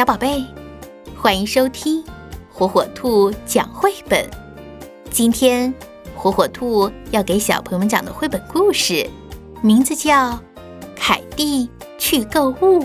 [0.00, 0.42] 小宝贝，
[1.14, 2.02] 欢迎收听
[2.50, 4.26] 火火兔讲绘本。
[5.10, 5.74] 今天，
[6.16, 9.06] 火火兔要给小朋友们讲的绘本故事，
[9.60, 10.30] 名字叫
[10.96, 11.68] 《凯蒂
[11.98, 12.80] 去购物》。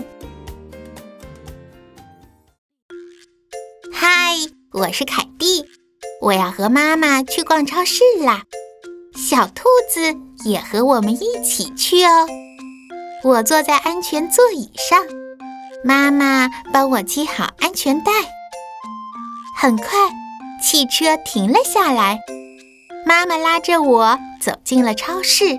[3.90, 4.34] 嗨，
[4.72, 5.64] 我是凯蒂，
[6.20, 8.42] 我要和妈妈去逛超市啦。
[9.14, 10.14] 小兔子
[10.44, 12.26] 也和我们一起去哦。
[13.24, 15.02] 我坐在安全座椅上，
[15.84, 18.12] 妈妈帮我系好安全带。
[19.56, 19.86] 很快，
[20.62, 22.20] 汽车停了下来，
[23.06, 25.58] 妈妈拉着我走进了超市。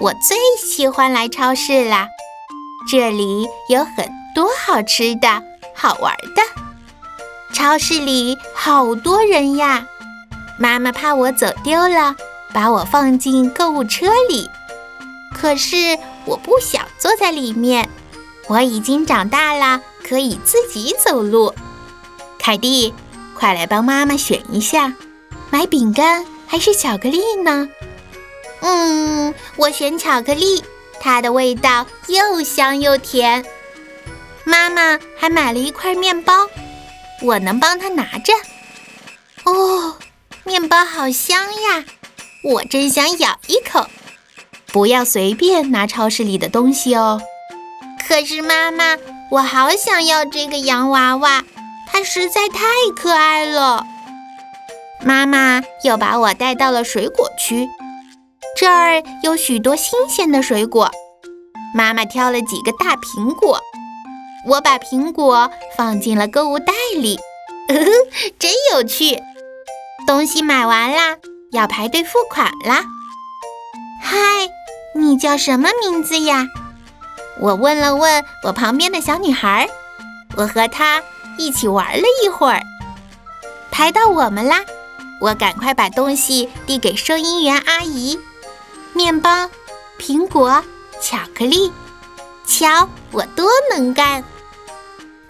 [0.00, 2.08] 我最喜欢来超市啦，
[2.90, 5.42] 这里有很多好吃的、
[5.74, 6.42] 好玩的。
[7.52, 9.86] 超市里好多人呀，
[10.58, 12.16] 妈妈怕我走丢了，
[12.52, 14.48] 把我放进购物车里。
[15.34, 17.88] 可是我不想坐在里面，
[18.48, 21.54] 我已经长大了，可以自己走路。
[22.38, 22.92] 凯蒂，
[23.34, 24.92] 快来帮妈妈选一下，
[25.50, 27.68] 买饼干还是巧克力呢？
[28.60, 30.62] 嗯，我选巧克力，
[31.00, 33.44] 它的味道又香又甜。
[34.44, 36.34] 妈妈还买了一块面包，
[37.22, 38.32] 我能帮她拿着。
[39.44, 39.96] 哦，
[40.44, 41.84] 面包好香呀，
[42.42, 43.86] 我真想咬一口。
[44.66, 47.20] 不要随便拿超市里的东西哦。
[48.12, 48.98] 可是妈妈，
[49.30, 51.42] 我好想要这个洋娃娃，
[51.90, 53.86] 它实在太可爱了。
[55.02, 57.66] 妈妈又把我带到了水果区，
[58.54, 60.90] 这儿有许多新鲜的水果。
[61.74, 63.58] 妈妈挑了几个大苹果，
[64.46, 67.18] 我把苹果放进了购物袋里，
[67.68, 67.90] 呵呵，
[68.38, 69.22] 真有趣。
[70.06, 71.16] 东西买完啦，
[71.50, 72.84] 要排队付款啦。
[74.02, 74.18] 嗨。
[74.94, 76.44] 你叫什么名字呀？
[77.38, 79.68] 我问了问我旁边的小女孩，
[80.36, 81.02] 我和她
[81.38, 82.62] 一起玩了一会儿，
[83.70, 84.60] 排到我们啦。
[85.20, 88.18] 我赶快把东西递给收银员阿姨，
[88.92, 89.48] 面包、
[89.98, 90.64] 苹果、
[91.00, 91.72] 巧克力，
[92.44, 94.24] 瞧我多能干！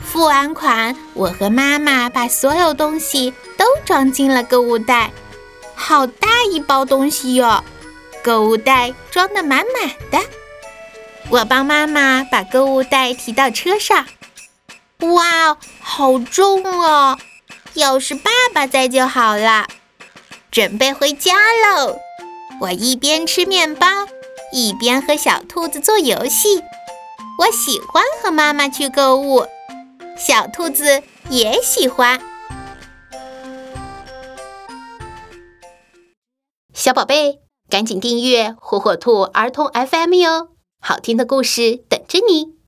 [0.00, 5.10] 付完款，我和妈妈把所有东西都装进了购物袋，
[5.74, 7.62] 好大一包东西哟。
[8.24, 10.18] 购物袋装得满满的，
[11.32, 14.06] 我帮妈妈把购物袋提到车上。
[15.00, 17.18] 哇，好重哦！
[17.72, 19.66] 要是爸爸在就好了。
[20.50, 21.98] 准备回家喽！
[22.60, 23.86] 我一边吃面包，
[24.52, 26.62] 一边和小兔子做游戏。
[27.38, 29.46] 我喜欢和妈妈去购物，
[30.18, 32.20] 小兔子也喜欢。
[36.74, 37.38] 小宝贝。
[37.70, 40.48] 赶紧订阅火火兔儿童 FM 哟，
[40.84, 42.61] 好听的故事等着你。